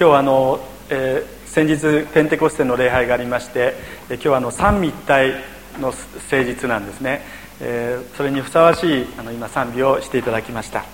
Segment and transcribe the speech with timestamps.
[0.00, 0.60] 今日あの、
[0.90, 3.74] えー、先日ペンテコステの礼拝がありまして
[4.08, 5.32] 今日はあの三位一体
[5.80, 7.22] の誠実なんですね、
[7.60, 10.84] えー、それにふさわしいあの今賛美をしていただきました。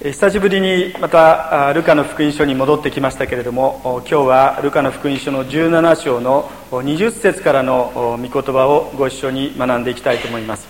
[0.00, 10.66] え久しぶりにまたルカの福音書に戻ってきましたけれども今日はルカの福音書の17章の20節からの御言葉をご一緒に学んでいきたいと思います。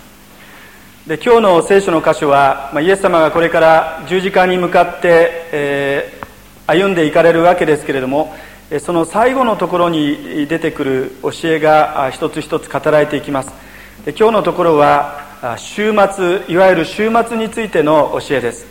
[1.07, 6.20] で今日の聖書の箇所は、まあ、イエス様がこれから十字架に向かって、えー、
[6.71, 8.33] 歩んでいかれるわけですけれども
[8.79, 13.51] その最後のところに出てくる教えが一つ一つ語られていきます。
[14.05, 18.65] で今日のところは週末いわゆる週末についての教えです。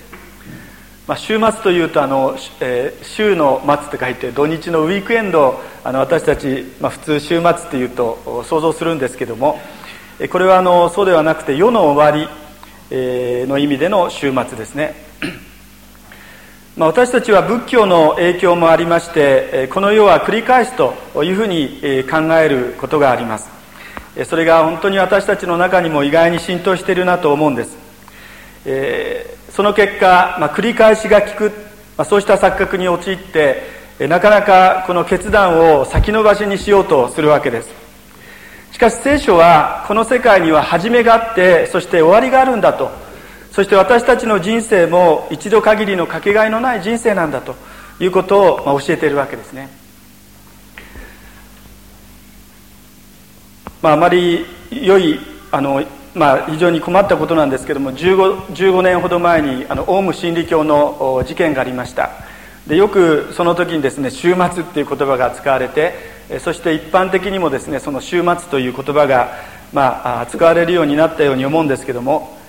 [1.07, 9.61] まあ、週末というとあの、えー、週の末と書いて土日のウィークエンドあの私たち、まあ、普通週末っていうと想像するんですけども
[10.31, 12.29] これはあのそうではなくて世の終わり、
[13.47, 15.10] の意味での週末ですね。
[16.81, 21.79] まあ、私たちは仏教の影響もありましてこの世は繰り返すというふうに
[22.11, 23.51] 考えることがあります。
[24.25, 27.77] それが本当に私たちの中にも意外に浸透しているなと思うんです、
[28.65, 31.51] えーその結果、まあ、繰り返しが効く、
[31.99, 33.63] まあ、そうした錯覚に陥って
[33.99, 37.69] なかなかこの決断を先延ばしにしようとするわけです。
[38.73, 43.10] しかし聖書はこの世界には始めがあってそして終わりがあるんだと
[43.53, 47.57] そして私たちの人生も一度限りのかけがえのない人生なんだと
[47.99, 49.69] いうことを教えているわけですね。
[53.83, 55.19] まああまり良い
[55.51, 55.83] あの
[56.15, 62.11] まあ、非常に困ったことなんですけども 15, 15年ほど前にあのオウム真理教の事件がありました。
[62.67, 65.95] でよくその時にですね週末っていう言葉が使われて
[66.41, 69.33] そして一般的にもですねその週末という言葉が、
[69.73, 72.40] まあ、使われるようになったように思うんですけども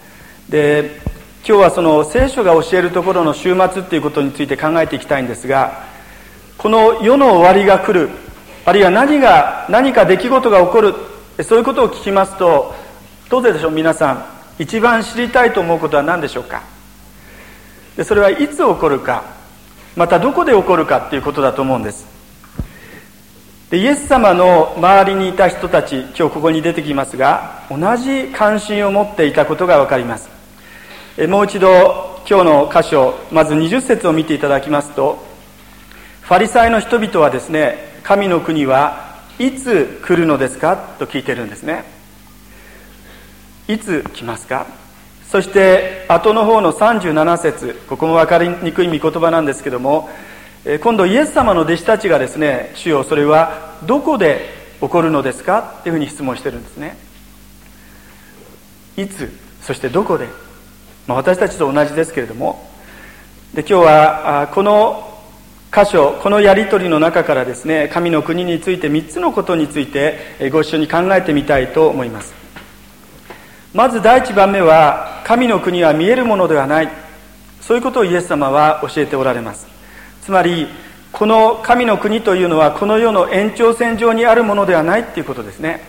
[0.51, 0.99] で
[1.47, 5.85] 今日はその聖書が教えるところの週末っていうことについて考えていきたいんですが
[6.57, 8.09] この世の終わりが来る
[8.65, 10.93] あるいは何が何か出来事が起こる
[11.45, 12.75] そういうことを聞きますと
[13.29, 14.25] どうでしょう皆さん
[14.59, 16.61] 一番知りたいと思うことは何でしょうか？
[17.95, 19.23] でそれはいつ起こるか
[19.95, 22.05] またどこで起こるかっていうことだと思うんです。
[23.69, 30.40] でイエス様の周りにいた人たち今日ここに出てきますが同じ関心を持っていたことが分かります。
[31.27, 35.23] もう一度今日の箇所まず20節を見ていただきますと
[36.23, 40.77] ファリサイの人々はですね神の国はいつ来るのですか？
[40.97, 41.83] と聞いてるんですね。
[43.67, 44.65] いつ来ますか？
[45.29, 50.09] そして後の方の37節ここも分かりにくい御言葉なんですけども
[50.81, 54.49] 今度イエス様の弟子たちがですね主よそれはどこで
[54.79, 55.77] 起こるのですか？
[55.81, 56.97] っていうふうに質問してるんですね。
[58.97, 59.31] いつ？
[59.61, 60.27] そしてどこで、
[61.11, 62.65] まあ、私たちと同じですけれども
[63.53, 65.09] で今日はこの
[65.73, 72.33] 箇所このやり取りの中からですね神の国について3つのことについてご一緒に考えてみたいと思います。
[73.73, 76.89] まず第一番目は神の国は見えるものではない。
[77.61, 79.67] そういうことをイエス様は教えておられます。
[80.23, 80.67] つまり
[81.11, 85.83] この神の国というのはこの世の延長線上にあるものではないということですね。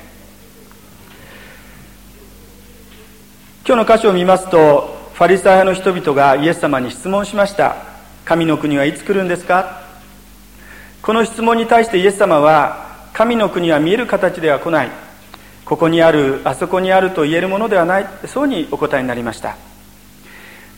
[3.65, 7.77] 今日の箇所を見ますとファリサイ派の人々がイエス様に質問しました。
[8.25, 9.83] 神の国はいつ来るんですか？
[11.03, 14.91] この質問に対してイエス様は神の国は見える形では来ない。
[15.65, 18.07] ここにあるあそこにあると言えるものではない。
[18.27, 19.57] そうにお答えになりました。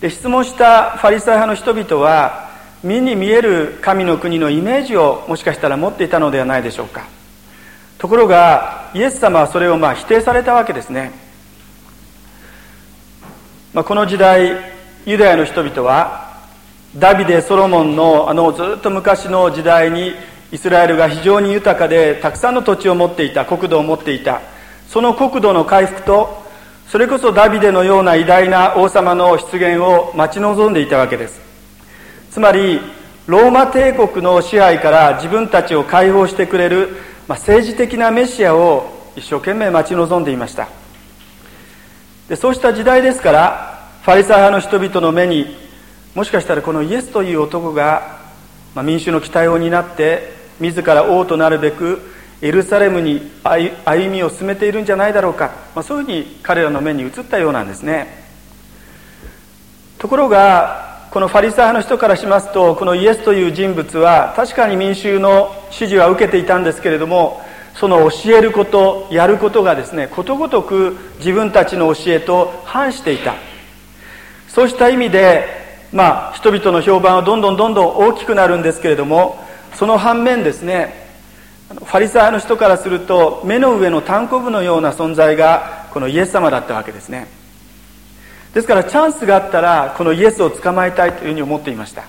[0.01, 2.51] で質問したファリサイ派の人々は
[2.83, 7.07] 目に見える神の国のイメージをもしかしたら持っていたのではないでしょうか。
[7.99, 11.13] ところがイエス様はそれをまあ否定されたわけですね、
[13.75, 14.53] まあ、この時代
[15.05, 16.39] ユダヤの人々は
[16.97, 20.13] ダビデ・ソロモンのあのずっと昔の時代に
[20.53, 24.43] イスラエルが非常に豊かでたくさんの土地を持っていた国土を持っていた。
[24.89, 26.45] その国土の回復と
[26.87, 31.41] それこそダビデのような偉大な王様の出現を待ち望んでいたわけです。
[32.31, 32.81] つまり
[33.27, 36.91] ローマ帝国の支配から自分たちを解放してくれる、
[37.27, 40.84] まあ、政治的なメシアを一生懸命待ち望んでいました。
[42.29, 45.57] でそうした時代ですからファリサイ派の人々の目に
[46.15, 48.21] もしかしたらこのイエスという男が、
[48.75, 52.01] まあ、民衆の期待を担って自ら王となるべく
[52.41, 58.25] エルサレムに歩みを進めているんじゃないだろうか、まあ、そういうふうに彼らの目に映ったようなんですね。
[59.99, 67.41] ところがこのファリサイ派の人からしますとこのイエスという人物は確かに民衆の指示は受けていたんですけれども
[67.75, 73.35] その教えることやることがですねことごとく自分たちの教えと反していた。
[74.49, 75.47] そうした意味で
[75.93, 79.45] まあ人々の評判はどんどんどんどん大きくなるんですけれども
[79.75, 81.05] その反面ですね
[81.69, 87.27] ファリサイの人からすると目の上の単行部のような存在がこのイエス様だったわけですね。
[88.53, 92.05] ですからチャンスがあったらこのイエスを捕まえたいというふうに思っていました。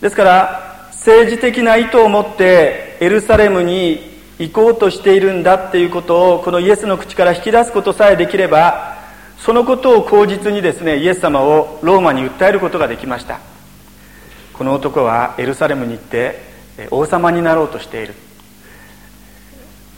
[0.00, 0.71] ですから
[1.04, 3.98] 政治的な意図を持ってエルサレムに
[4.38, 8.98] 行こうとしているんだっていうことをこのイエスの口から引き出すことさえできれば
[9.38, 13.40] そのことを口実にですねイエス様をローマに訴えることができました。
[14.52, 16.38] この男はエルサレムに行って
[16.92, 18.14] 王様になろうとしている。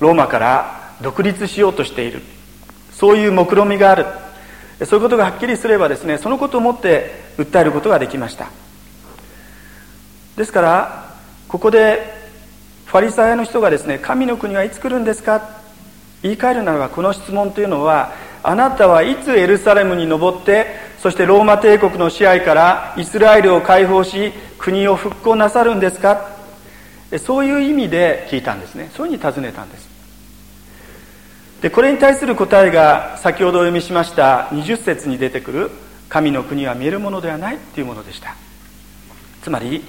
[0.01, 2.23] ローマから独立しようとしている。
[2.93, 4.07] そういう目論見がある。
[4.87, 8.64] そういうことがはっきりすればですねそのことをもって訴えることができました。
[10.37, 11.15] ですから
[11.49, 12.13] ここで
[12.87, 15.63] ファリサイの人がですね神の国はいつ来るんですか？
[16.23, 20.67] 言い換えるならばこの質問というのはあなたはいつエルサレムに登って
[20.99, 26.31] そしてローマ帝国の支配からイスラエルを解放し国を復興なさるんですか？
[27.19, 28.91] そういう意味で聞いたんですね。
[28.95, 29.89] そういうふうに尋ねたんです。
[31.63, 35.71] でこれに対する答えが先ほどお読みしました20節に出てくる
[36.09, 38.37] 神の国は見えるものではないというものでした。
[39.43, 39.85] つまり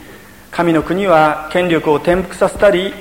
[0.56, 2.94] 神の国は権力を転覆させたり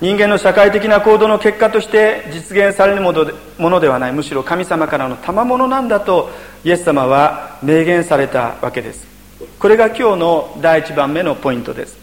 [0.00, 4.12] 人間の社会的な行動の結果として実現されるものではない。
[4.14, 6.30] むしろ神様からの賜物なんだと
[6.64, 9.06] イエス様は明言されたわけです。
[9.58, 11.98] これが今日の第1番目のポイントです。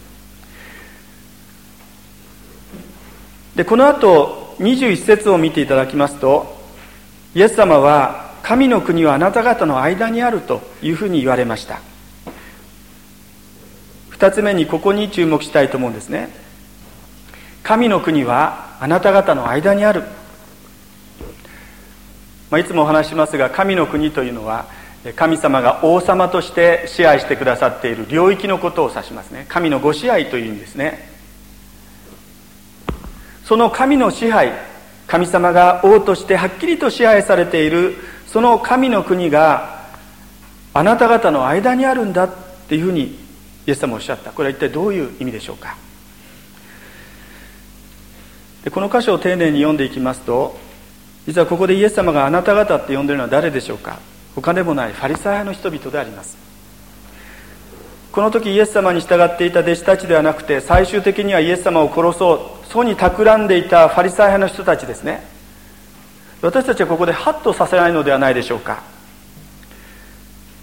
[3.56, 6.56] でこの後21節を見ていただきますと
[7.34, 11.89] イエス様は神の国はあなた方の間にあるというふうに言われました。
[14.20, 16.28] 2つ目にここに注目したいと思うんですね。
[17.62, 20.02] 神の国はあなた方の間にある、
[22.50, 24.66] まあ、いつもお話しますが神の国というのは
[25.16, 29.46] 神様が王様として支配してくださっている領域のことを指しますね。
[29.48, 31.08] 神のご支配という意味ですね。
[33.46, 34.52] その神の支配
[35.06, 37.96] 神様が王としてはっきりと支配されている
[38.26, 39.80] その神の国が
[40.74, 42.30] あなた方の間にあるんだっ
[42.68, 43.19] ていうふうに
[43.66, 44.32] イエス様おっしゃった。
[44.32, 45.76] これは一体どういう意味でしょうか？
[48.64, 50.58] でこの箇所を丁寧に読んでいきますと
[51.26, 53.98] 実はここでイエス様があなた方って呼んでるのは誰でしょうか？
[54.34, 56.36] 他でもないファリサイ派の人々であります。
[58.12, 65.22] この時イエス様に従っていた弟子たちではなくて最終的にはイエス様を殺そうそうに企んでいたファリサイ派の人たちですね。
[66.42, 68.82] 私たちはここでハッとさせないのではないでしょうか？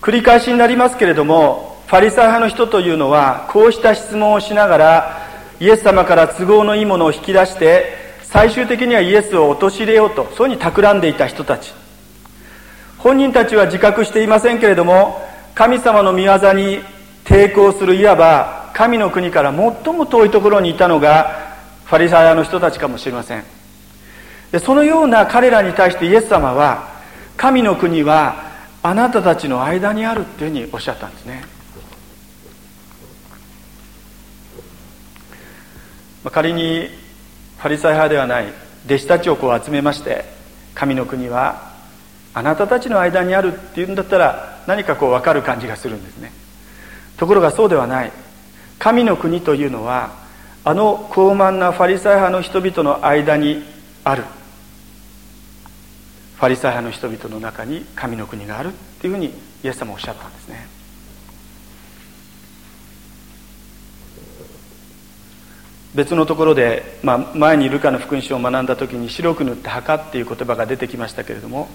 [0.02, 5.18] 繰り返しになりますけれどもファリサイ派の人というのはこうした質問をしながら
[5.62, 11.74] イエス様から都合のいいものを引き出して最終的にはイエスを陥れようとそういうふうに企んでいた人たち。
[12.98, 15.26] 本人たちは自覚していませんけれども
[15.56, 16.82] 神様の御業に
[17.24, 21.56] 抵抗するいわば神の国から最も遠いところにいたのが
[21.86, 23.46] ファリサイ派の人たちかもしれません。
[24.52, 26.90] でそのような彼らに対してイエス様は
[27.38, 28.44] 神の国は
[28.84, 31.44] あなたたちの間にあるっていうふうにおっしゃったんですね、
[36.32, 36.90] 仮に
[37.58, 38.54] ファリサイ派ではない
[38.86, 40.26] 弟子たちをこう集めまして
[40.74, 41.74] 神の国は
[42.34, 46.32] あなたたちの間にあるっていうんだったら何かこう分かる感じがするんですね。
[47.18, 48.12] ところがそうではない。
[48.78, 50.12] 神の国というのは
[50.64, 53.64] あの高慢なファリサイ派の人々の間に
[54.04, 54.24] ある。
[56.36, 60.77] ファリサイ派の人々の中に神の国があるっていうふうにイエス様おっしゃったんですね。
[65.98, 71.70] 別のところで、まあ、前にルカの福音書を学んだ時に白く塗って墓っていう言葉が出てきましたけれども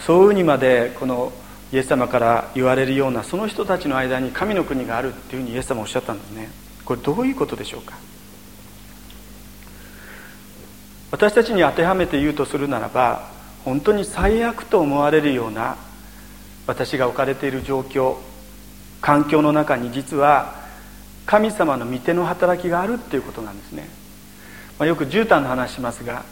[0.00, 1.32] そういうふうにまでこの
[1.72, 6.50] イエス様から言われるようなその人たちの間に神の国があるっていうふうにイエス様おっしゃったんですね。
[6.84, 7.96] これどういうことでしょうか？
[11.10, 13.30] 私たちに当てはめて言うとするならば
[13.64, 15.78] 本当に最悪と思われるような
[16.66, 18.16] 私が置かれている状況
[19.00, 20.65] 環境の中に実は
[21.26, 23.88] 神様の御手の働きがあるっていうことなんですね、
[24.78, 26.24] まあ、よく絨毯の話しますが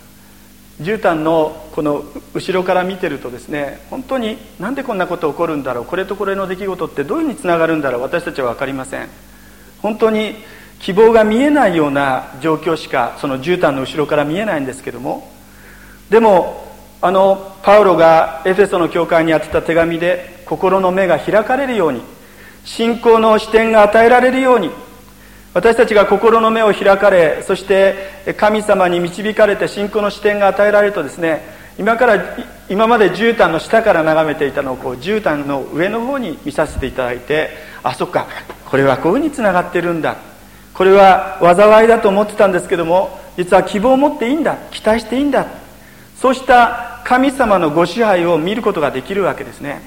[0.80, 9.08] 絨毯のこの後ろから見てるとですね本当になんでこんなこと起こるんだろうこれとこれの出来事ってどういうふうにつながるんだろう私たちは分かりません。
[9.84, 10.36] 本当に
[10.80, 15.30] 希望が見えないような状況しかその絨毯の後ろから見えないんですけども
[16.08, 22.00] でもあのパウロがエフェソの教会に宛てた手紙で心の目が開かれるように
[22.64, 24.70] 信仰の視点が与えられるように
[25.54, 31.42] 私たちが心の目を開かれそして神様に導かれて信仰の視点が与えられるとですね
[31.78, 32.36] 今から
[32.68, 37.50] 今まで絨毯の下から眺めていたのをこう絨毯の上の方に見させていただいて
[37.82, 38.26] あそっか
[38.66, 40.16] これはこういうふうにつながってるんだ。
[40.72, 44.56] これは災いだと思ってたんですけども実は希望を持っていいんだ。
[44.72, 45.46] 期待していいんだ。
[46.16, 49.82] そうした神様のご支配を見ることができるわけですね。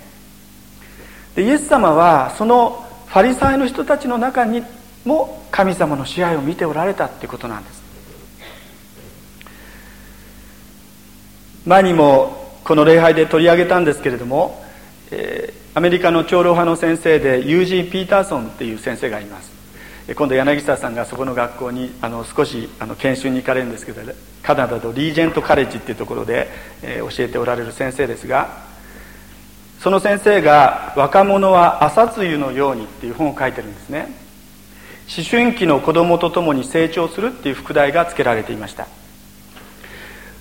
[1.35, 4.63] でイエス様はそのファリサイの人たちの中に
[5.07, 7.81] も神様の支配を見ておられたってことなんです。
[11.65, 14.63] 前にもこの礼拝で取り上げたんですけれども、
[15.11, 19.57] えー、アメリカの長老派の先生でユージン・ピーターソンっていう先生がいます。
[20.15, 24.01] 今度柳沢さんがそこの学校にあの少しあの研修に行かれるんですけど
[24.41, 26.47] カナダとリージェントカレッジっていうところで、
[26.81, 28.65] えー、教えておられる先生ですが
[29.81, 34.26] その先生が「若者は朝露のように」っていう本を書いてるんですね。
[35.15, 38.87] 思春期の子供と共に成長するっていう副題が付けられていました。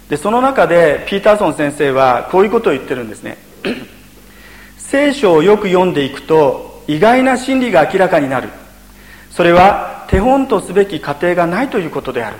[0.08, 3.38] でその中でピーターソン先生はこういうことを言ってるんですね。
[4.78, 8.48] 聖書をよく読んでいくと意外な真理が明らかになる。
[9.30, 12.36] それは手本とすべき家庭がないということである。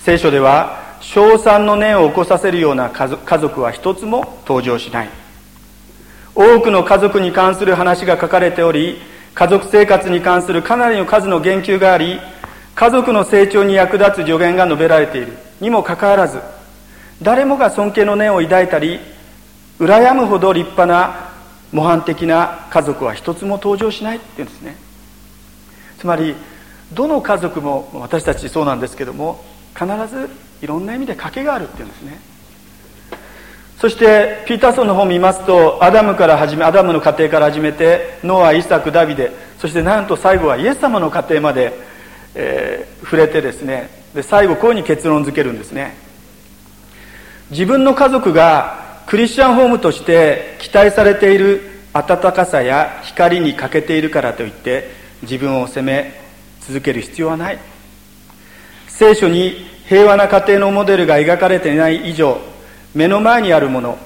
[0.00, 3.08] 聖書では称賛の念を起こさせるような家
[3.38, 5.08] 族は一つも登場しない。
[6.34, 8.98] 多くの家族に関する話が書かれており
[9.38, 12.18] 家族生活に関するかなりの数の言及があり
[12.74, 15.38] 家族の成長に役立つ助言が述べられている。
[15.60, 16.40] にもかかわらず
[17.22, 18.98] 誰もが尊敬の念を抱いたり
[19.78, 21.30] 羨むほど立派な
[21.70, 24.76] 模範的な家族は一つも登場しないっていうんですね。
[26.00, 26.34] つまり
[26.92, 29.44] どの家族も私たちそうなんですけども
[29.76, 30.30] 必ず
[30.62, 32.18] いろんな意味で賭けがあるっていうんですね。
[33.80, 41.72] そしてピーターソンの本を見ますとアダムから始めアダムの家庭から始めてノアイサクダビデそしてなんと最後はイエス様の家庭まで、
[42.34, 45.94] えー、触れてですねで最後こういうふうに結論付けるんですね。
[47.50, 51.62] 自分の家族がクリスチャンホームとして期待されている
[51.94, 54.90] 温かさや光に欠けているからといって
[55.22, 56.20] 自分を責め
[56.60, 57.58] 続ける必要はない。
[58.88, 62.38] 聖書に平和な家庭のモデルが描かれていない以上
[62.94, 63.98] 目の前にあるもの。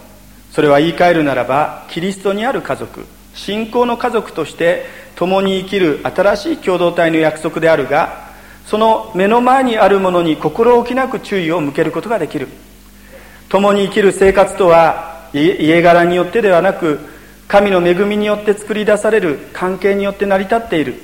[0.51, 3.07] それは言い換えるならばキリストにある家族。
[3.35, 4.87] 信仰の家族として
[5.17, 8.31] 共に生きる新しい共同体の約束であるが
[8.67, 12.49] その目の前にあるものに心置きなく注意を向けることができる。
[13.49, 17.01] 共に生きる生活とは家柄によってではなく
[17.49, 20.95] 神の恵みによって作り出される関係によって成り立っている。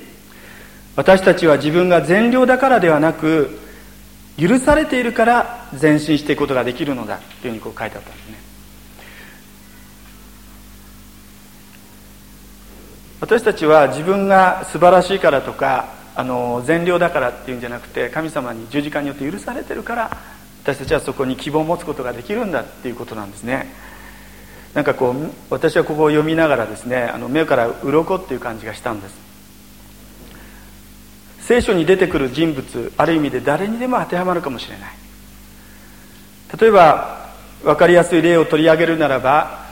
[0.95, 3.59] 私たちは自分が善良だからではなく
[4.39, 8.39] 許されているから前進していくことができるのだというふうにこう書いてあったんですね。
[13.19, 20.17] 私たちは自分が素晴らしいからとかあの善良だからっていうんじゃなくて神様に十字架によって許されてるから
[20.63, 23.73] 私たちはそこに希望を持つことができるんだっていうことなんですね。
[24.73, 29.28] なんかこう私はここを読みながらですねあの目から鱗っていう感じがしたんです。
[31.49, 34.91] 聖書に出てくる人物ある意味で誰にでも当てはまるかもしれない。
[36.61, 37.31] 例えば
[37.63, 39.65] 分かりやすい例を取り上げるならば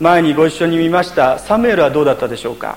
[0.00, 2.76] 前にご一緒に見ましたサムエルはどうだったでしょうか。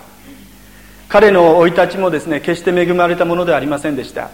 [1.10, 4.30] 彼の生い立ちもですね決して恵まれたものではありませんでした。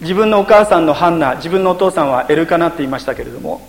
[0.00, 3.68] 自分のお母さんのハンナ自分のお父さんはエルカナって言いましたけれども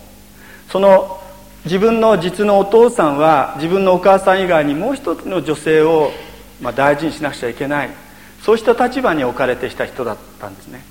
[0.70, 1.20] その
[1.64, 6.12] 自分の実のお父さんは自分のお母さん以外にもう一つの女性を、
[6.60, 8.05] まあ、大事にしなくちゃいけない。
[8.46, 10.84] そうした立場に置かれてきた人だったんですね。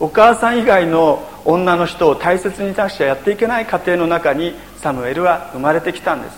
[0.00, 6.36] お母さん以外の女の人を大切に出しなくちゃやっていけない家庭の中にサムエルは生まれてきたんです。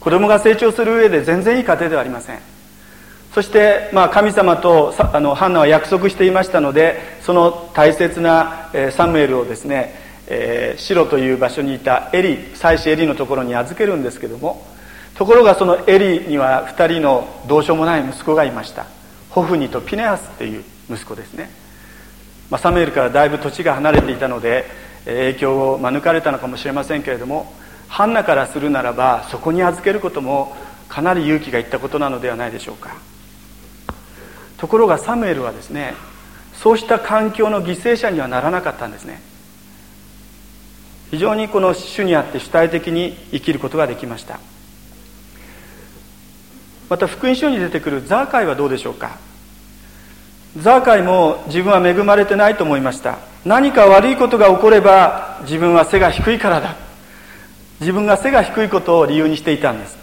[0.00, 2.40] 子供が成長する上で全然いい家庭ではありません。
[3.32, 14.64] そして、まあ、神様とあのハンナは約束していましたのでその大切な、えサムエルをですねえー、シロという場所にいたエリ妻子エリのところに預けるんですけども
[15.14, 19.01] ところがそのエリには2人のどうしようもない息子がいました。
[19.32, 21.50] ホフニとピネアスっていう息子ですね、
[22.50, 24.66] まあ、サムエルからだいぶ土地が離れていたので
[25.06, 27.52] 影響を免れたのかもしれませんけれども
[27.88, 30.54] ハンナからするならばそこに預けることも
[30.88, 32.94] かなり勇気がいったことなのではないでしょうか。
[34.58, 35.94] ところがサムエルはですね
[36.54, 39.20] そうした環境の犠牲者にはならなかったんですね。
[41.10, 44.40] 非常にこの主にあって主体的に生きることができました。
[46.92, 49.16] また福音書に出てくるザーカイはどうでしょうか？
[50.58, 53.16] ザーカイも自分は恵まれてないと思いました。
[53.46, 56.76] 何か悪いことが起これば自分は背が低いからだ。
[57.80, 59.96] 自分が背が低いことを理由にしていたんです。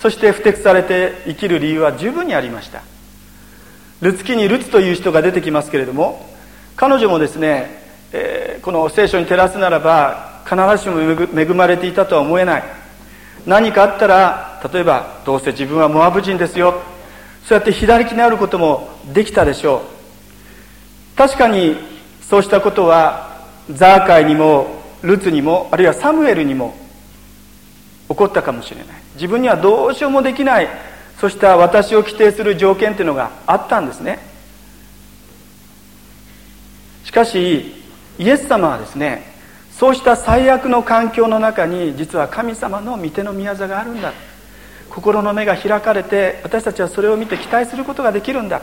[0.00, 2.82] そして不適されて生きる理由は十分にありました。
[4.00, 6.28] ルツキにルツという人が出てきますけれども
[6.74, 11.00] 彼女もですねえー、この聖書に照らすならば必ずしも
[11.40, 12.64] 恵まれていたとは思えない。
[13.46, 16.82] 何かあったら例えばどうせ自分はモアブ人ですよ。
[17.44, 19.82] そうやって左利きになることもできたでしょ
[21.14, 21.16] う。
[21.16, 21.76] 確かに
[22.22, 26.74] そうしたことはザーカイにもルツにもあるいはサムエルにも
[28.08, 28.86] 起こったかもしれない。
[29.14, 30.68] 自分にはどうしようもできない。
[31.20, 34.18] そうした私を規定する条件っていうのがあったんですね。
[37.04, 37.72] しかし
[38.18, 39.35] イエス様はですね
[39.78, 44.14] そうした最悪の環境の中に実は神様の御手の御業があるんだ。
[44.88, 48.62] 心の目が開かれて私たちはそれを見て期待することができるんだ。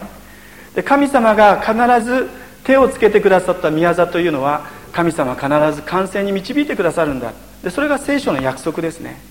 [0.73, 2.27] で神様が必ず
[2.63, 7.31] 手をつけてくださった宮座というのは神様必ず完成に導いてくださるんだ。
[7.63, 9.21] でそれが聖書の約束ですね。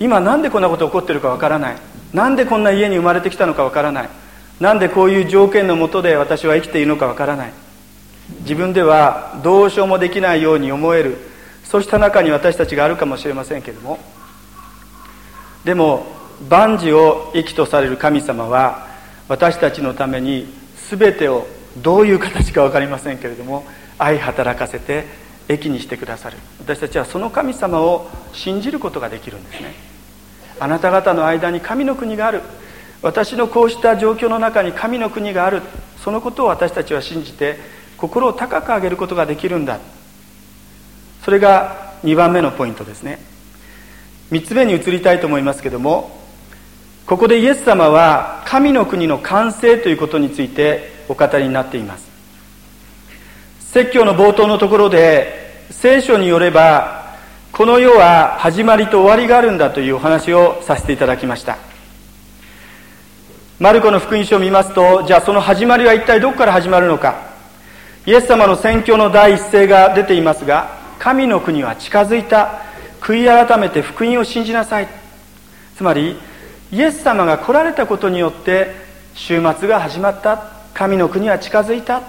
[0.00, 1.76] 今なんでこんなこと起こってるかわからない。
[2.12, 4.08] なんでこんな家に生まれてきたのかわからない。
[4.58, 7.52] なんでこういう条件のもとで私は生きているのかわからない。
[8.40, 11.16] 自分ではどうしようもできないように思える。
[11.64, 13.98] そうした中に私たちがあるかもしれませんけれども。
[15.64, 16.06] でも
[16.48, 18.86] 万事を益とされる神様は
[19.28, 20.46] 私たちのために
[20.90, 21.46] 全てを
[21.78, 23.64] どういう形か分かりませんけれども
[23.98, 25.06] 愛働かせて
[25.48, 26.36] 益にしてくださる。
[26.60, 29.74] 私たちはその神様を信じることができるんですね。
[30.58, 32.42] あなた方の間に神の国がある。
[33.02, 35.62] 私のこうした状況の中に神の国がある。
[36.02, 37.58] そのことを私たちは信じて
[37.96, 39.78] 心を高く上げることができるんだ。
[41.24, 43.18] それが2番目のポイントですね。
[44.30, 46.20] 3つ目に移りたいと思いますけども
[47.06, 52.06] ここでイエス様は神の国の完成ということについてお語りになっています。
[53.60, 57.16] 説教の冒頭のところで聖書によれば
[57.52, 61.58] この世は始まりと終わりがあるんだというお話をさせていただきました。
[63.58, 67.25] マルコの福音書を見ますとじゃあその始まりは一体どこから始まるのか。
[68.06, 72.62] イエス様の宣教の第一声が出ていますが神の国は近づいた。
[73.00, 74.88] 悔い改めて福音を信じなさい。
[75.76, 76.16] つまり
[76.70, 78.70] イエス様が来られたことによって
[79.14, 80.52] 週末が始まった。
[80.72, 82.02] 神の国は近づいた。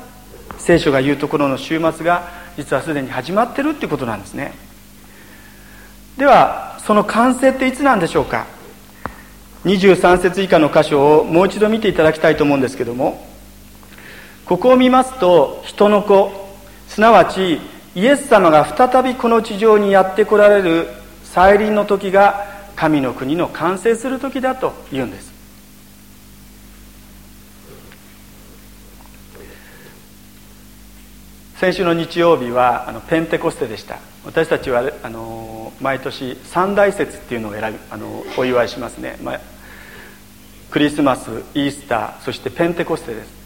[0.59, 4.53] 聖書が言うところの週末が実はすでに始まってるってことなんですね。
[6.17, 8.45] ではその完成っていつなんでしょうか。
[9.65, 13.27] 23節以下の箇所をもう一度見ていただきたいと思うんですけども
[14.47, 16.31] ここを見ますと人の子
[16.87, 17.59] すなわち
[17.95, 20.87] イエス様が再びこの地上にやってこられる
[21.25, 22.45] 再臨の時が
[22.77, 25.35] 神の国の完成する時だと言うんです。
[31.57, 33.97] 先週の日曜日はあのペンテコステでした。
[34.23, 39.41] 私たちはあの毎年三大節っていうのを選びあのお祝いしますね、まあ、
[40.69, 43.36] クリスマスイースターそしてペンテコステです。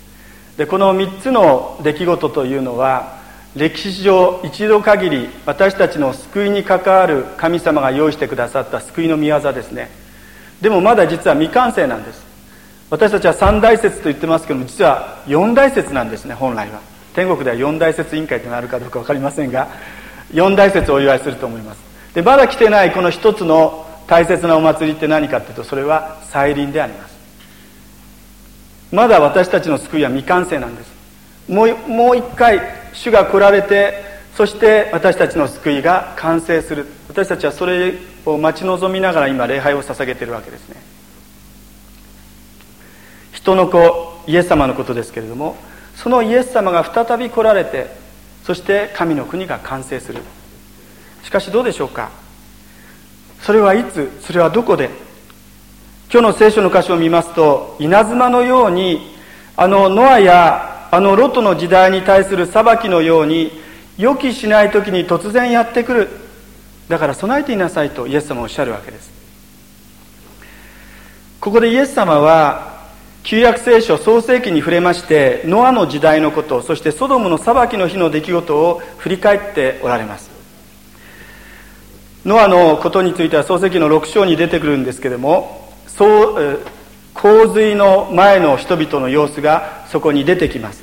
[0.61, 3.17] でこの3つの出来事というのは
[3.55, 9.89] 歴史上一度限り私たちの救いに関わる神様が用意してくださった救いの御業ですね。
[10.61, 12.23] でもまだ実は未完成なんです。
[12.91, 16.79] 私たちは三大説と言ってますけども実は四大説なんですね本来は。
[17.15, 19.67] 天国では四大説委員会となるかどうか分かりませんが
[20.31, 21.81] 四大説をお祝いすると思います。
[22.13, 27.10] でまだ来てないこの一つの大切なお祭りって何かっていうとそれは再臨であります。
[28.91, 30.91] まだ私たちの救いは未完成なんです。
[31.47, 32.59] もうもう一回
[32.93, 34.03] 主が来られて
[34.35, 36.85] そして私たちの救いが完成する。
[37.07, 37.93] 私たちはそれ
[38.25, 40.75] を待ち望みながら今礼拝を捧げているわけですね。
[43.33, 45.55] 人の子イエス様のことですけれども
[45.95, 47.87] そのイエス様が再び来られて
[48.43, 50.21] そして神の国が完成する。
[51.23, 52.11] しかしどうでしょうか？
[53.41, 54.89] それはいつそれはどこで？
[56.13, 59.15] 今日の聖書の箇所を見ますと稲妻のように
[59.55, 63.49] あのノアやあのロトの時代に対する裁きのように
[63.97, 66.09] 予期しない時に突然やってくる。
[66.89, 69.09] だから備えていなさいとイエス様はおっしゃるわけです。
[71.39, 72.87] ここでイエス様は
[73.23, 80.29] 旧約聖書創世記に触れましてノアの時代のことそしてソドムの裁きの日の出来事を振り返っておられます。
[82.25, 85.60] ノアのことについては創世記の6章に出てくるんですけれども
[85.95, 86.59] そう
[87.13, 90.81] 洪水の前の人々の様子がそこに出てきます。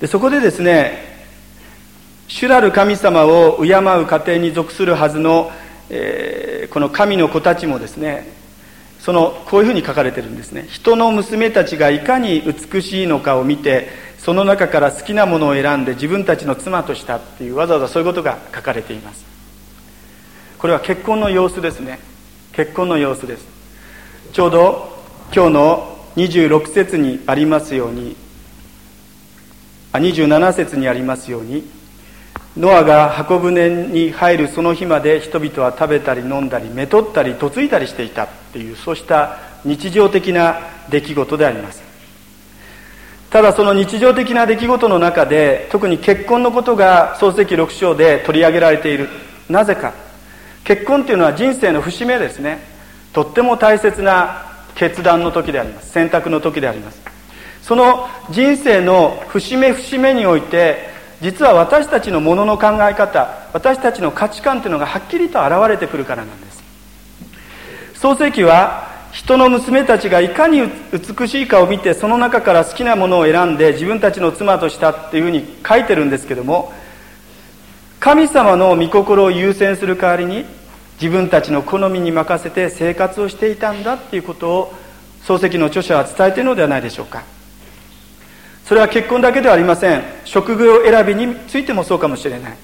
[0.00, 1.14] でそこでですね
[2.28, 5.50] 主なる神様を敬う家庭に属するはずの、
[5.90, 8.28] えー、この神の子たちもですね
[9.00, 10.66] そのこういうふうに書かれてるんですね。
[10.68, 13.88] 人の娘たちがいかに美しいのかを見て
[14.18, 19.24] その中から好きなものを選んで自分たちの妻としたっていうわざわざそういうことが書かれています。
[20.58, 21.98] これは結婚の様子ですね。
[22.52, 23.53] 結婚の様子です。
[24.34, 24.98] ちょうど
[25.32, 28.16] 今日の26節にありますように
[29.92, 31.62] あ27節にありますように
[32.56, 40.58] ノアが箱舟に入るその日まで人々は食べたり飲んだりめとったり嫁いだりしていたっていうそうした日常的な
[40.90, 41.80] 出来事であります。
[43.30, 49.08] ただその日常的な出来事の中で特に結婚のことが創世記6章で取り上げられている。
[49.48, 49.94] なぜか。
[50.64, 52.73] 結婚っていうのは人生の節目ですね。
[53.14, 54.42] とっても大切な
[54.74, 55.92] 決断の時であります。
[55.92, 57.00] 選択の時であります。
[57.62, 60.90] その人生の節目節目において
[61.22, 66.64] 実は私たちのものの考え方私たちの価値観というのがはっきりと現れてくるからなんです。
[67.94, 76.72] 創世記は人の娘たちがいかに美しいかを見てその中から好きなものを選んで自分たちの妻としたっていうふうに書いてるんですけども
[78.00, 80.44] 神様の御心を優先する代わりに
[81.00, 84.74] 自分たちの好みに任せて生活をしていたんだっていうことを
[85.24, 87.22] 漱石の著者は伝えているのではないでしょうか。
[88.64, 90.02] それは結婚だけではありません。
[90.24, 92.56] 職業選びについてもそうかもしれない。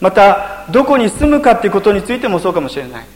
[0.00, 3.06] またどこに住むかっていうことについてもそうかもしれない。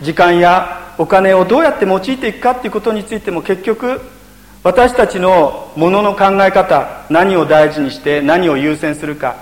[0.00, 4.00] 時間やお金をどうやって用いていくかっていうことについても結局
[4.62, 9.36] 私たちのものの考え方何を大事にして何を優先するか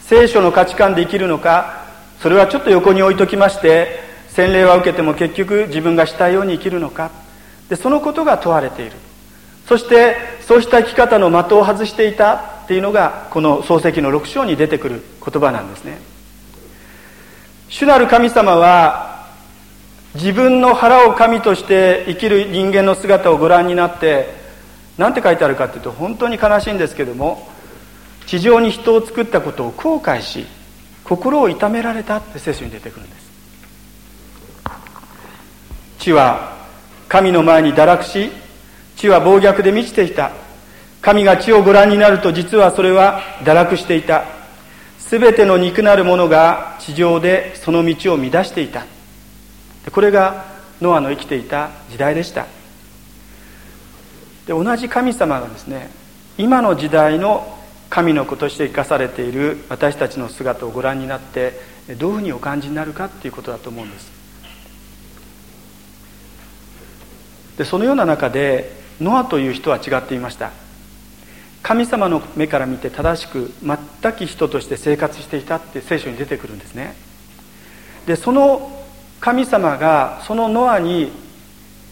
[0.00, 1.89] 聖書の価値観で生きるのか
[2.20, 7.10] それはちょっと横に置いときまして洗礼は受けても結局自分がしたいように生きるのか。
[7.68, 8.92] でそのことが問われている。
[9.66, 15.98] そしてそうした生き方の的を外していたっていうのがこの漱石の6章に出てくる言葉なんですね。
[17.68, 19.28] 主なる神様は
[20.14, 24.34] 自分の腹を神として生きる人間の姿をご覧になって
[24.98, 27.48] 何て書いてあるかっていうと本当に悲しいんですけども
[28.26, 30.46] 地上に人を作ったことを後悔し
[31.10, 33.30] 心を痛められたって聖書に出てくるんです。
[35.98, 36.56] 地は
[37.08, 38.30] 神の前に堕落し
[38.94, 40.30] 地は暴虐で満ちていた。
[41.02, 44.22] 神が地をご覧になると実はそれは堕落していた。
[45.00, 48.86] 全ての肉なるものが地上でその道を乱していた。
[49.90, 50.44] これが
[50.80, 52.46] ノアの生きていた時代でした。
[54.46, 55.90] で同じ神様がですね
[56.38, 57.59] 今の時代の
[57.90, 61.60] 神の子として生かされている私たちの姿をご覧になって
[61.98, 64.12] どういうふうにお感じになるかっていうことだと思うんです。
[67.58, 70.52] でそのような中でノアという人は違っていました。
[71.62, 76.94] 神様の目から見て正しく全く人として生活していたって聖書に出てくるんですね。
[78.06, 78.70] でその
[79.20, 81.12] 神様がそのノアに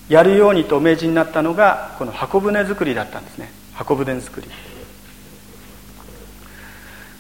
[0.09, 3.51] やるようにとお命じになったのがこの箱舟作りだったんですね。
[3.75, 4.49] 箱舟作り。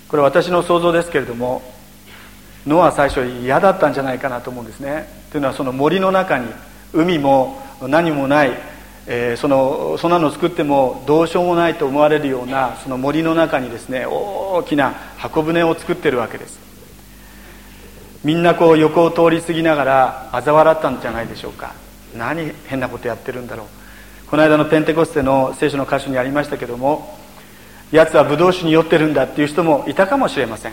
[0.08, 1.62] これ私の想像ですけれども
[2.66, 5.08] ノア最初嫌だったんじゃないかなと思うんですね。
[5.30, 6.46] というのはその森の中に
[6.92, 8.52] 海も何もない、
[9.06, 16.58] えー、そのそんなの作ってもどうしようもないと思われるようなその森の中にですね大きな箱舟を作ってるわけです。
[18.24, 21.74] みんなこう横を通り過ぎながら嘲笑ったんじゃないでしょうか。
[22.16, 23.66] 何変なことやってるんだろう。
[24.28, 27.17] この間のペンテコステの聖書の箇所にありましたけども
[27.92, 30.72] 奴はブドウ酒に酔ってるんだっていう人もいたかもしれません。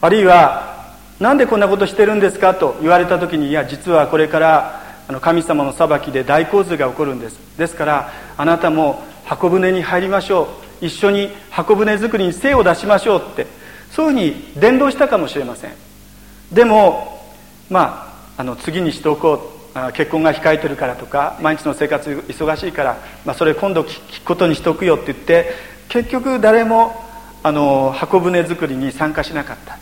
[0.00, 7.38] あるいは何でこんなことしてるんですかと言われた時にいや実はこれからあの神様の裁きで大洪水が起こるんです。
[7.56, 10.48] ですからあなたも箱舟に入りましょ
[10.80, 10.86] う。
[10.86, 13.46] 一緒に箱舟作りに精を出しましょうって
[13.92, 15.72] そういうふうに伝道したかもしれません。
[16.52, 17.24] でも
[17.70, 19.54] まああの次にしておこう。
[19.92, 25.50] 結婚が控えてるからとか毎日の生活忙しいから、まあ、それ今度聞くことにしておくよって言って
[25.94, 26.92] 結局誰も
[27.44, 29.78] あの箱舟作りに参加しなかった。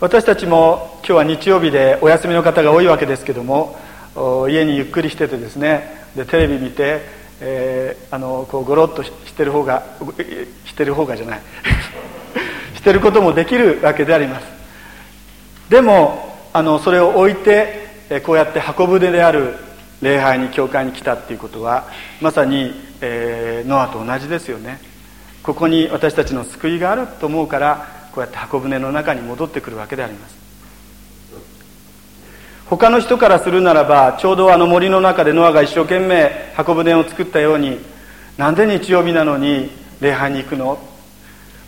[0.00, 3.76] 私たちも今日は日曜日でお休みの方が多いわけですけども
[4.48, 7.02] 家にゆっくりしててですねでテレビ見て、
[7.42, 9.82] えー、あのこうゴロッとしてる方が
[10.64, 11.40] してる方がじゃない。
[12.76, 14.46] してることもできるわけであります。
[15.68, 19.54] でもあのそれを置いてこうやって箱舟である
[20.02, 21.88] 礼拝に教会に来たっていうことは
[22.20, 24.80] まさに、えー、ノアと同じですよね。
[25.42, 30.42] ここに私たちの救いがあると思うからこうやって箱舟の中に戻ってくるわけであります。
[32.66, 37.78] 他の人からするならばちょうどあの森の中でノアが一生懸命箱舟を作ったように
[38.38, 40.78] なんで日曜日なのに礼拝に行くの、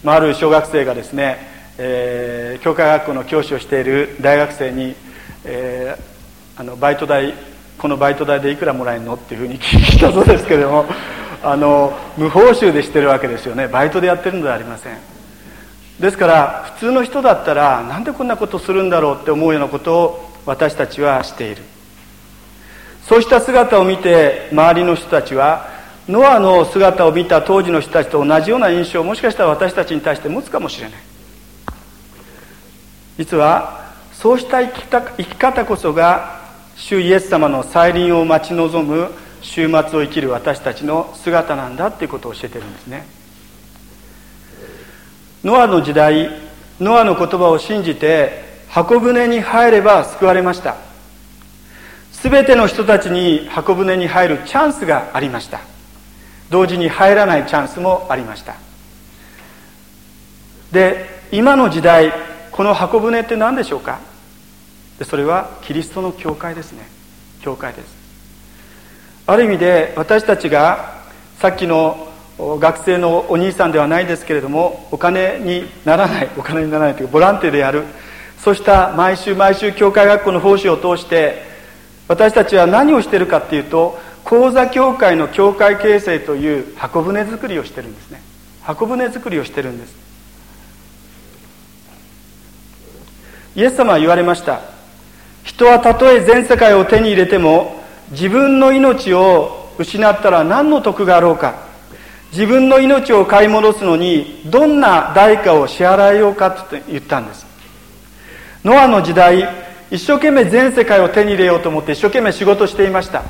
[0.03, 1.37] まあ、ある小学生がですね、
[1.77, 4.95] えー、教会学校の教師をしている大学生に、
[5.45, 7.35] えー、あのバイト代
[7.85, 10.87] このバイト代でいくらもらえるのっていうふうに聞いたそうですけれども
[11.45, 13.69] あの無報酬でしてるわけですよね。
[13.69, 14.97] バイトでやってるのではありません。
[16.01, 21.61] ですから普通の人だったらなんでこんなことするんだろうって思うようなことを私たちはしている。
[23.07, 25.67] そうした姿を見て周りの人たちは
[26.09, 30.99] ノアの姿を見た当時の人たちと同じような印象をもしかしたら私たちに対して持つかもしれない。
[33.19, 36.44] 実はそうした生きた生き方こそが
[36.77, 39.11] 主イエス様の再臨を待ち望む
[39.43, 43.07] 週末を生きる私たちの姿なんだっていうことを教えてるんですね。
[45.45, 46.31] ノアの時代
[46.81, 50.77] ノアの言葉を信じて箱舟に入れば救われました。
[52.13, 55.61] 全ての人たちに箱舟に入るチャンスがありました。
[56.51, 58.57] 同時に入らないチャンスもありました。
[60.73, 62.13] で今の時代
[62.51, 64.01] この箱舟って何でしょうか？
[64.99, 66.89] でそれはキリストの教会ですね。
[67.41, 67.95] 教会です。
[69.27, 71.03] ある意味で私たちが
[71.39, 77.85] さっきの学生のお兄さんではないですけれどもお金にならないお金にならないというボランティアでやる。
[78.39, 81.43] そうした毎週毎週教会学校の奉仕を通して
[82.09, 88.23] 私たちは何をしてるかっていうと講座協会の教会形成という箱舟作りをしてるんですね。
[88.63, 89.95] 箱舟作りをしてるんです。
[93.57, 94.74] イエス様は言われました。
[95.45, 101.63] 人はたとえ全世界を手に入れても自分の命を失ったら何の得があろうか。
[102.33, 107.47] 自分の命を買い戻すのにどんな代価を支払えようかと言ったんです。
[108.65, 109.49] ノアの時代
[109.91, 113.23] 一生懸命全世界を手に入れようと思って一生懸命仕事していました。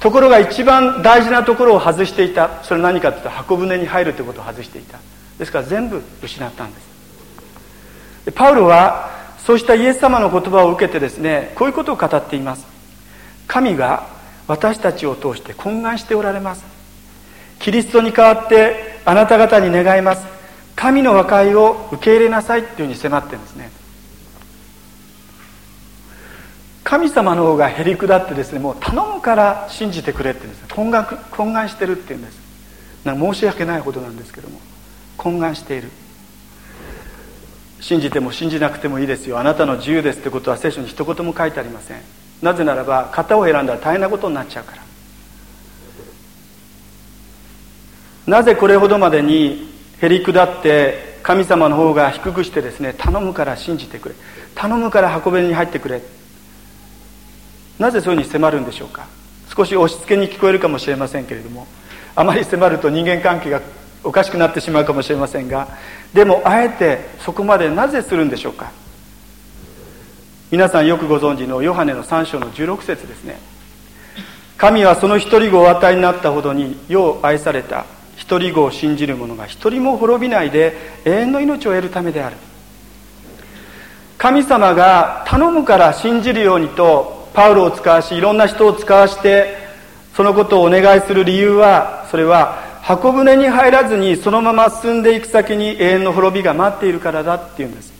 [0.00, 2.62] ところが一番大事なところを外していた。
[2.64, 4.98] それ何かというと箱舟に入るということを外していた。
[5.38, 6.80] ですから全部失ったんで
[8.26, 8.32] す。
[8.32, 12.66] パウロはそうしたイエス様の言葉を受けてですねこういうことを語っています。
[13.46, 14.06] 神が
[14.46, 16.64] 私たちを通して懇願しておられます。
[17.58, 20.34] キリストに代わってあなた方に願います。
[20.76, 23.70] 神の和解を受け入れなさいっていうふうに迫ってるんですね
[26.82, 32.38] 神様の方がへりくだってですねもう頼むから信じてくれって言うんです懇願懇願してるって言うんです。
[33.04, 34.58] なん申し訳ないほどなんですけども
[35.16, 35.90] 懇願している。
[37.84, 39.38] 信じても信じなくてもいいですよ。
[39.38, 42.00] あなたの自由ですってことは聖書に一言も書いてありません。
[42.40, 44.82] なぜならば型を選んだら大変なことになっちゃうから。
[48.26, 49.68] なぜこれほどまでに
[50.00, 54.14] へりくだって神様の方が低くしてですね頼むから信じてくれ。
[54.54, 56.00] 頼むから運べに入ってくれ。
[57.78, 59.06] なぜそういうふうに迫るんでしょうか。
[59.54, 61.66] 少し押し付けに聞こえるかもしれませんけれども
[62.16, 63.60] あまり迫ると人間関係が
[64.04, 65.68] おかしくなってしまうかもしれませんが
[66.12, 68.70] でもあえてそこまでなぜするんでしょうか？
[70.50, 73.38] 皆さんよくご存知のヨハネの3章の16節ですね。
[74.56, 77.86] 神はその一人子をお与えになったほどに世を愛された
[78.16, 82.36] 一人子を信じる者が一人も滅びないで永遠の命を得るためである。
[84.16, 89.56] 神様が頼むから信じるようにとパウロを使わしいろんな人を使わして
[90.14, 97.94] そのことをお願いする理由はそれは箱舟に入らずにそのまま進んでいく先に永遠の滅びが待っているからだっていうんです。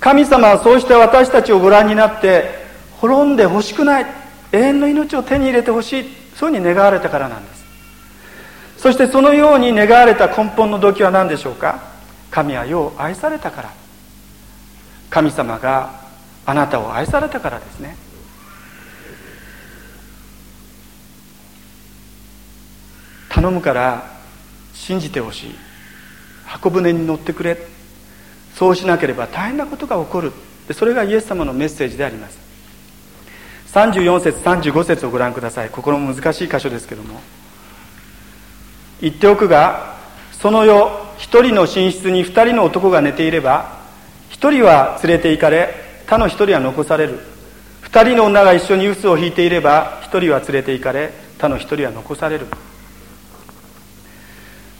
[0.00, 2.44] 神様はそうして私たちをご覧になって
[2.98, 4.06] 滅んでほしくない。
[4.52, 6.04] 永遠の命を手に入れてほしい。
[6.36, 7.64] そういうふうに願われたからなんです。
[8.76, 11.80] そしてそのように願われた根本の動機は何でしょうか。
[12.30, 13.72] 神は世を愛されたから。
[15.08, 16.02] 神様が
[16.44, 17.96] あなたを愛されたからですね。
[23.28, 24.10] 頼むから
[24.72, 25.54] 信じてほしい。
[26.46, 27.58] 箱舟に乗ってくれ。
[28.54, 30.32] そうしなければ大変なことが起こる。
[30.72, 32.38] それがイエス様のメッセージであります。
[33.72, 35.70] 34節35節をご覧ください。
[35.70, 37.20] 心も難しい箇所ですけども。
[39.00, 39.96] 言っておくが
[40.32, 43.78] その夜一人の寝室に二人の男が寝ていれば
[44.30, 45.74] 一人は連れて行かれ
[46.06, 47.20] 他の一人は残される。
[47.80, 52.46] 二人の女が一緒に臼を引いていれば一人は連れて行かれ他の一人は残される。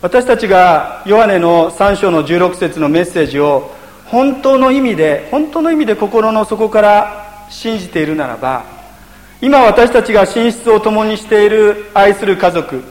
[0.00, 3.72] 私たちがヨハネの3章の16節のメッセージを
[4.06, 8.64] 本当の意味で本当の意味で心の底から信じているならば
[9.40, 12.84] 今私たちが寝室を共にしている愛する家族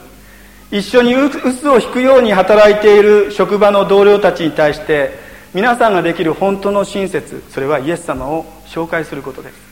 [0.70, 5.12] 一緒に臼を引くように働いている職場の同僚たちに対して
[5.54, 9.68] 皆さんができる本当の親切それはイエス様を紹介することです。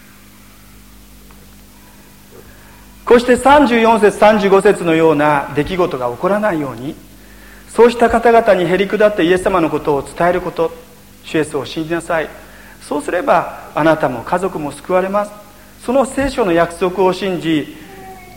[3.05, 6.97] こうして34節35節のような出来事が起こらないように
[7.77, 10.73] そうした方々にへりくだってイエス様のことを伝えること
[11.25, 12.31] 主イエスを信じなさい。
[12.81, 15.33] そうすればあなたも家族も救われます。
[15.85, 17.77] その聖書の約束を信じ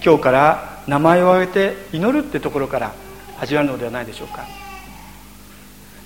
[0.03, 2.91] 今日から名前を挙げて祈るってところから
[3.37, 4.45] 始まるのではないでしょうか。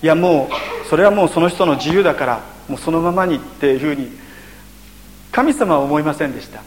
[0.03, 0.47] いやも
[0.85, 4.11] うそれはもうその人の自由だからもうそのままにっていうふうに
[5.31, 6.61] 神様は思いませんでした。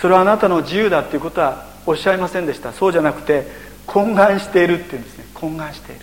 [0.00, 2.72] それはあなたの自由だっていうことはおっしゃいませんでした。
[2.72, 3.46] そうじゃなくて
[3.86, 5.17] 懇願しているっていうんです。
[5.38, 6.00] 懇願している。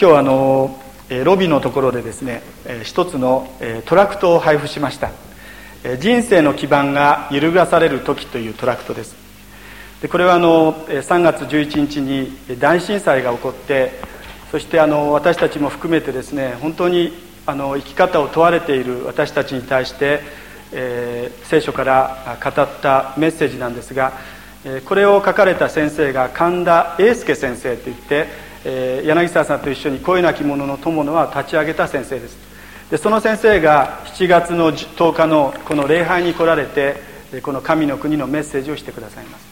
[0.00, 0.78] 今日あの
[1.24, 2.42] ロビーのところでですね
[2.84, 3.50] 一つの
[3.86, 5.10] トラクトを配布しました。
[5.98, 9.16] 人生の基盤が揺るがされる時というトラクトです。
[10.02, 13.92] でこれはあの3月11日に大震災が起こって
[14.52, 17.12] そしてあの私たちも含めてですね本当に
[17.46, 20.20] あの生き方を問われている私たちに対して、
[20.72, 24.12] えー、聖書から語ったメッセージなんですが
[24.84, 28.26] これを書かれた先生が神田英介先生といって、
[28.64, 32.36] え、柳沢さんと一緒に声なき者の友のは立ち上げた先生です。
[32.90, 36.96] でその先生が7月の10日のこの礼拝に来られて
[37.42, 39.46] この神の国のメッセージをしてくださいます。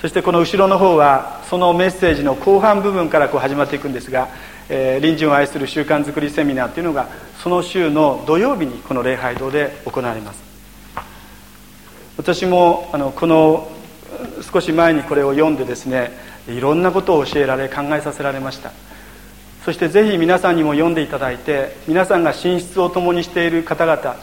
[0.00, 4.28] そしてこの後ろの方はそのメッセージの後半部分からこう始まっていくんですが
[4.68, 7.08] 「え、隣人を愛する習慣づくりセミナー」というのが
[7.42, 10.42] その週の土曜日にこの礼拝堂で行われます。
[12.16, 13.68] 私もあのこの
[14.42, 16.12] 少し前にこれを読んでですね
[16.48, 18.72] いろんなことを教えられ考えさせられました。
[19.64, 24.16] そしてぜひ皆さんにも読んでいただいて皆さんが寝室を共にしている方々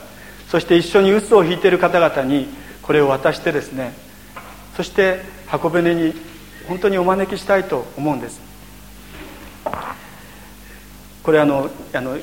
[0.47, 2.47] そして一緒に臼を引いている方々に
[2.81, 3.91] これを渡してですね
[4.77, 6.13] そして箱舟に
[6.67, 8.41] 本当にお招きしたいと思うんです。
[11.23, 12.17] これあのあの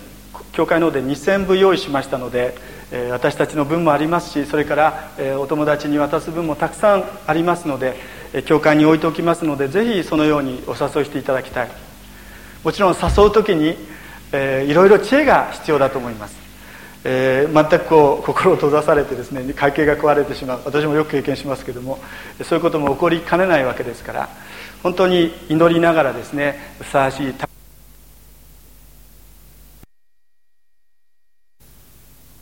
[0.53, 2.55] 教会の方で2000部用意しましたので、
[3.13, 7.95] 私たちの分もありますしそれから、お友達に渡す分もたくさんありますので、
[8.47, 11.71] 教会に置いておきますのでぜひそのようにお誘いしていただきたい。
[12.63, 13.77] もちろん誘う時に、
[14.33, 16.37] えー、いろいろ知恵が必要だと思います、
[17.05, 20.63] えー、全くこう心を閉ざされてですね会計が壊れてしまう。
[20.65, 21.99] 私もよく経験しますけども
[22.45, 24.29] そういうことも起こりかねないわけですから
[24.83, 27.50] 本当に祈りながらですねふさわしい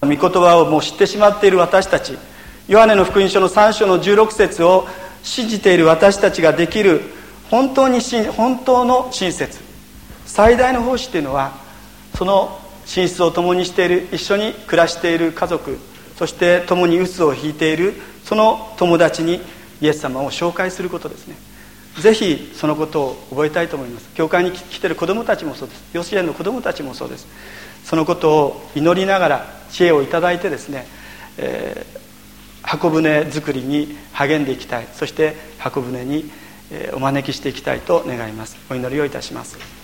[0.09, 2.18] 御言葉をもう知ってしまっている私たち。
[2.66, 4.87] ヨハネの福音書の3章の16節を
[5.23, 7.01] 信じている私たちができる
[7.51, 9.59] 本当に本当の親切。
[10.27, 11.53] 最大の奉仕っていうのは
[12.16, 15.79] その寝室を共にしている一緒に暮らしている家族
[16.16, 17.94] そして共に臼を引いている
[18.25, 19.40] その友達に
[19.81, 21.37] イエス様を紹介することですね。
[22.01, 24.09] ぜひそのことを覚えたいと思います。
[24.14, 25.83] 教会に来てる子どもたちもそうです。
[25.92, 27.27] 幼稚園の子どもたちもそうです。
[27.88, 30.87] そのことを祈りながら知恵をいただいてですね、
[31.38, 31.98] えー、
[32.62, 34.88] 箱舟作りに励んでいきたい。
[34.92, 36.31] そして箱舟に
[36.92, 38.59] お招きしていきたいと願います。
[38.68, 39.78] お祈りをいたします。